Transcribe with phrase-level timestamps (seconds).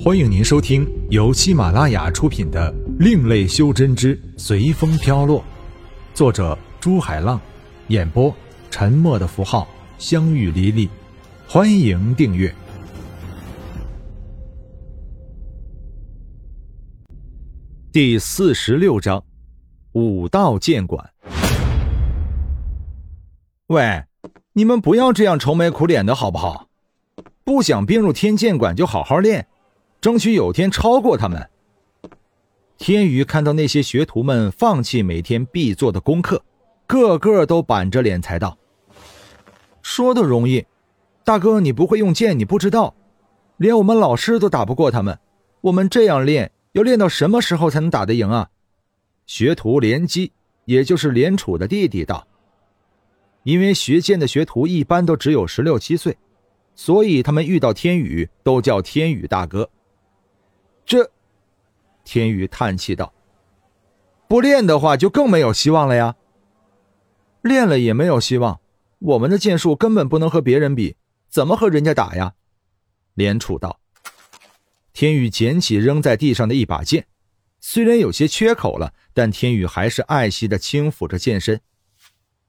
[0.00, 5.40] 欢迎您收听由喜马拉雅出品的《另类修真之随风飘落》，
[6.14, 7.40] 作者朱海浪，
[7.88, 8.32] 演播
[8.70, 9.66] 沉默的符号、
[9.98, 10.88] 相遇离离。
[11.48, 12.54] 欢迎订阅。
[17.90, 19.24] 第四十六章，
[19.92, 21.10] 武道剑馆。
[23.66, 24.04] 喂，
[24.52, 26.68] 你们不要这样愁眉苦脸的好不好？
[27.42, 29.47] 不想并入天剑馆就好好练，
[30.00, 31.48] 争取有天超过他们。
[32.76, 36.42] 天宇看到那些学徒们放弃每天必做的功课，
[36.86, 38.56] 个个都板着脸才道
[39.82, 40.64] ：“说的容易，
[41.24, 42.94] 大哥你不会用剑，你不知道，
[43.56, 45.18] 连我们老师都打不过他们，
[45.62, 48.50] 我们这样练。”要练到什么时候才能打得赢啊？
[49.26, 50.30] 学徒连基，
[50.66, 52.28] 也就是连楚的弟弟道
[53.42, 56.16] ：“因为学剑的学徒一般都只有十六七岁，
[56.76, 59.68] 所以他们遇到天宇都叫天宇大哥。”
[60.88, 61.10] 这，
[62.02, 63.12] 天宇叹气道
[64.26, 66.16] ：“不练的话，就更没有希望了呀。
[67.42, 68.58] 练了也没有希望，
[68.98, 70.96] 我们的剑术根本不能和别人比，
[71.28, 72.32] 怎么和人家打呀？”
[73.12, 73.80] 连楚道。
[74.94, 77.06] 天宇捡起扔在地上的一把剑，
[77.60, 81.60] 虽然有些缺口了，但天宇还是爱惜的轻抚着剑身。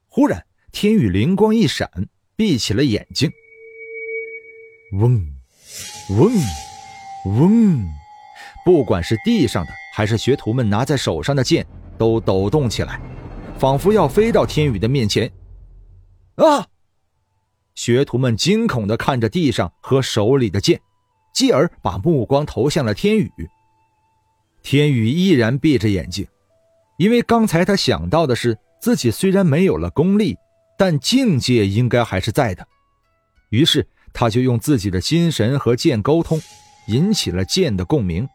[0.08, 3.30] 忽然，天宇灵光一闪，闭起了眼睛。
[4.92, 5.34] 嗡，
[6.08, 6.32] 嗡，
[7.36, 7.99] 嗡，
[8.70, 11.66] 不管是地上的还是学徒们拿在手上的剑，
[11.98, 13.00] 都抖动起来，
[13.58, 15.28] 仿佛要飞到天宇的面前。
[16.36, 16.64] 啊！
[17.74, 20.80] 学徒们惊恐的看着地上和手里的剑。
[21.34, 23.28] 继而把目光投向了天宇。
[24.62, 26.24] 天宇依然闭着眼睛，
[26.96, 30.36] 因为刚才他想到的是自己虽然没有了功力，
[30.78, 32.64] 但境界应该还是在的。
[33.48, 36.40] 于是他就用自己的心神和剑沟通，
[36.86, 38.28] 引起了剑的共鸣。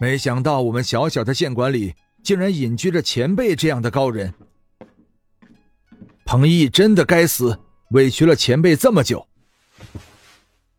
[0.00, 4.32] 没想到我们小小的剑馆里竟然隐居着前辈这样的高人。
[6.24, 7.60] 彭毅真的该死，
[7.90, 9.28] 委屈了前辈这么久。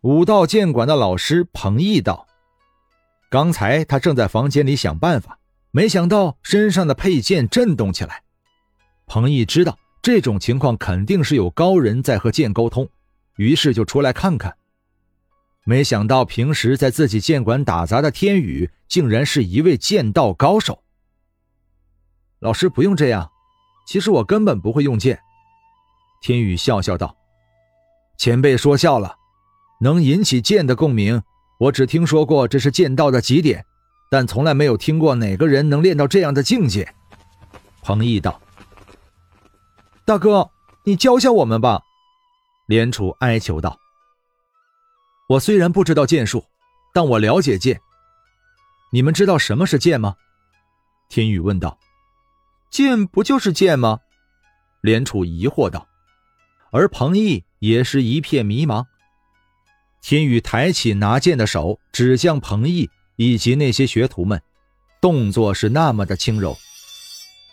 [0.02, 2.26] 武道剑馆的老师彭毅道
[3.30, 5.38] ：“刚才他正在房间里想办法，
[5.70, 8.24] 没想到身上的佩剑震动起来。
[9.06, 12.90] 彭毅知道这种情况肯定是有高人在和剑沟通，
[13.36, 14.58] 于是就出来看看。
[15.64, 20.84] 没想到平时在自己剑馆打杂的天宇，竟然是一位剑道高手。
[22.40, 23.32] 老师不用这样，
[23.88, 25.20] 其实我根本不会用剑。”
[26.22, 27.16] 天宇笑笑道
[28.18, 29.16] ：“前辈说笑了。”
[29.82, 31.24] 能引起剑的共鸣，
[31.60, 33.66] 我只听说过这是剑道的极点，
[34.12, 36.94] 但从来没有听过哪个人能练到这样的境界。
[37.82, 38.40] 彭毅道
[40.06, 40.52] ：“大哥，
[40.86, 41.82] 你教教我们吧。”
[42.70, 43.76] 连楚哀求道
[45.32, 46.44] ：“我虽然不知道剑术，
[46.94, 47.80] 但我了解剑。
[48.92, 50.16] 你们知道什么是剑吗？”
[51.08, 51.80] 天宇问道。
[52.70, 54.00] “剑不就是剑吗？”
[54.84, 55.88] 连楚疑惑道，
[56.72, 58.86] 而彭毅也是一片迷茫。
[60.02, 64.42] 天宇抬起拿剑的手，指向彭毅以及那些学徒们，
[65.00, 66.58] 动作是那么的轻柔。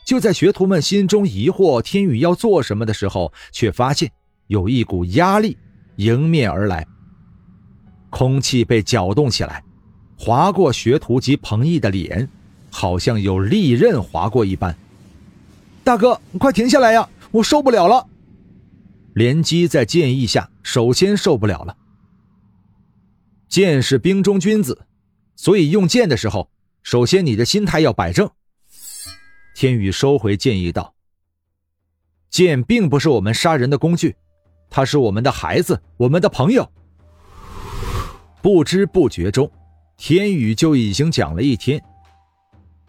[0.05, 4.11] 就在学徒们心中疑惑天宇要做什么的时候，却发现
[4.49, 5.56] 有一股压力
[5.97, 6.84] 迎面而来，
[8.10, 9.62] 空气被搅动起来，
[10.19, 12.28] 划过学徒及彭毅的脸，
[12.70, 14.76] 好像有利刃划过一般。
[15.84, 17.08] 大哥，快停下来呀！
[17.30, 18.06] 我受不了了。
[19.14, 21.76] 连击在剑意下，首先受不了了。
[23.48, 24.86] 剑是兵中君子，
[25.34, 26.50] 所以用剑的时候，
[26.82, 28.30] 首先你的心态要摆正。
[29.54, 30.94] 天宇收回剑意道
[32.30, 34.16] ：“剑并不是我们杀人的工具，
[34.70, 36.70] 它是我们的孩子，我们的朋友。”
[38.41, 39.50] 不知不觉中，
[39.97, 41.82] 天宇就已经讲了一天。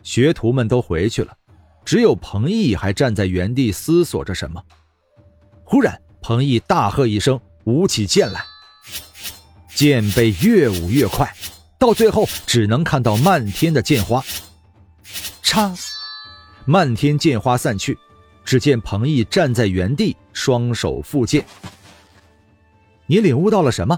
[0.03, 1.35] 学徒们都回去了，
[1.83, 4.63] 只有彭毅还站在原地思索着什么。
[5.63, 8.43] 忽然，彭毅大喝一声，舞起剑来。
[9.75, 11.33] 剑被越舞越快，
[11.77, 14.23] 到最后只能看到漫天的剑花。
[15.43, 15.77] 嚓，
[16.65, 17.97] 漫天剑花散去，
[18.43, 21.45] 只见彭毅站在原地，双手负剑。
[23.05, 23.97] 你领悟到了什么？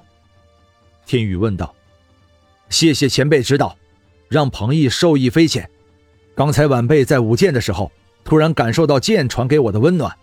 [1.06, 1.74] 天宇问道。
[2.70, 3.78] 谢谢前辈指导，
[4.30, 5.70] 让彭毅受益匪浅。
[6.34, 7.92] 刚才晚辈在舞剑的时候，
[8.24, 10.16] 突然感受到剑传给我的温暖，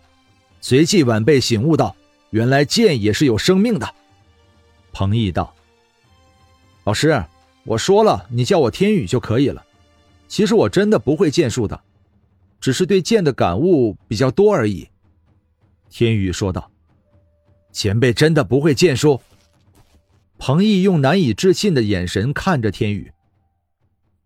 [0.60, 1.94] 随即晚辈醒悟到，
[2.30, 3.94] 原来剑也是有生命的。
[4.92, 5.54] 彭毅道
[6.84, 7.22] ：“老师，
[7.64, 9.62] 我说了，你叫我天宇就可以了。
[10.26, 11.78] 其实我真的不会剑术的，
[12.60, 14.88] 只是对剑的感悟比较多而已。”
[15.90, 16.70] 天宇说道
[17.72, 19.20] ：“前辈真的不会剑术？”
[20.38, 23.12] 彭毅用难以置信的眼神看着天宇。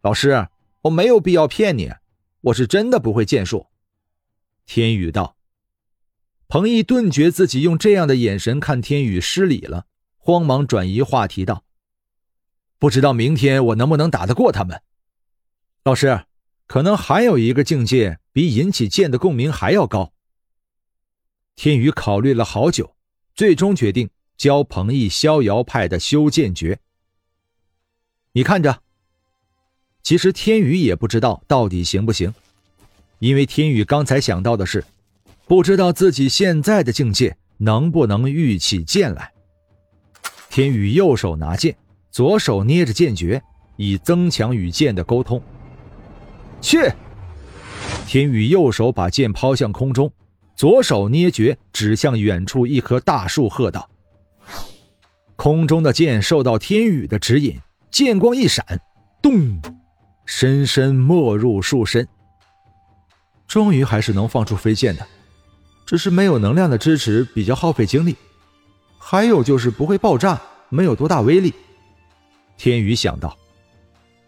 [0.03, 0.49] 老师，
[0.83, 1.91] 我没有必要骗你，
[2.43, 3.67] 我是真的不会剑术。
[4.67, 5.37] 天宇道。
[6.49, 9.87] 彭毅顿觉自己用这样的眼神看天宇失礼了，
[10.19, 11.65] 慌忙转移话题道
[12.79, 14.83] ：“不知道明天我能不能打得过他们？
[15.83, 16.27] 老师，
[16.67, 20.13] 可能还有一个境界比引起剑的共鸣还要高。”
[21.57, 22.95] 天宇考虑了好久，
[23.35, 26.79] 最终决定教彭毅逍遥派的修剑诀。
[28.33, 28.81] 你看着。
[30.03, 32.35] 其实天宇也不知道到底行不行，
[33.21, 34.85] 因为天宇刚才想到的是，
[35.47, 39.33] 不知道自己现在的境界能不能御起剑来。
[40.51, 41.77] 天宇右手拿剑，
[42.11, 43.41] 左手捏着剑诀，
[43.77, 45.41] 以增强与剑的沟通。
[46.61, 46.93] 去！
[48.05, 50.13] 天宇右手把剑抛向空中。
[50.57, 53.89] 左手捏诀，指向远处一棵大树，喝道
[55.37, 57.59] ：“空中的剑受到天宇的指引，
[57.91, 58.81] 剑光一闪，
[59.21, 59.61] 咚，
[60.25, 62.07] 深深没入树身。
[63.49, 65.07] 终于还是能放出飞剑的，
[65.85, 68.17] 只是没有能量的支持，比较耗费精力。
[68.99, 71.53] 还有就是不会爆炸，没有多大威力。”
[72.57, 73.37] 天宇想到。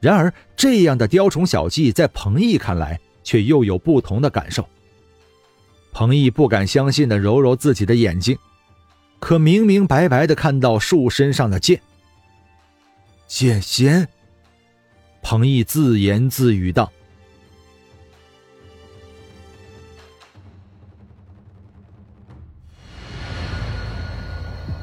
[0.00, 4.68] 然而，这样的雕虫小技，在彭毅看来，却又有不同的感受。
[5.92, 8.36] 彭毅不敢相信的揉揉自己的眼睛，
[9.18, 11.80] 可明明白白的看到树身上的剑。
[13.26, 14.08] 剑仙。
[15.26, 16.92] 彭毅自言自语道：“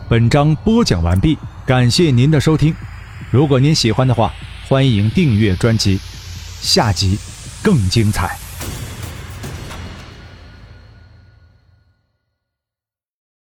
[0.09, 2.73] 本章播讲完毕，感谢您的收听。
[3.29, 4.33] 如果您喜欢的话，
[4.67, 5.99] 欢迎订阅专辑，
[6.59, 7.19] 下集
[7.61, 8.35] 更精彩。”